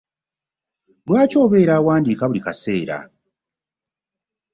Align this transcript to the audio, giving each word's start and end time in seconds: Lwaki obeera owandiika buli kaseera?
Lwaki 1.07 1.35
obeera 1.45 1.73
owandiika 1.81 2.23
buli 2.27 2.41
kaseera? 2.45 2.97